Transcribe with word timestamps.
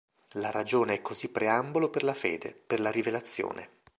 La 0.31 0.49
ragione 0.49 0.95
è 0.95 1.01
così 1.03 1.29
preambolo 1.29 1.91
per 1.91 2.01
la 2.01 2.15
fede, 2.15 2.55
per 2.65 2.79
la 2.79 2.89
rivelazione. 2.89 3.81